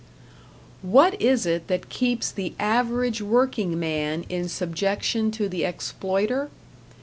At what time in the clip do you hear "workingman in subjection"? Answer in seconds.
3.21-5.29